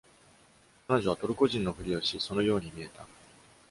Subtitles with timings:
[0.87, 3.05] 彼女はトルコ人のふりをし、そのように見えた。